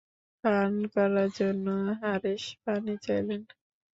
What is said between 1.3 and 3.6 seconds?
জন্য হারেস পানি চাইলেন।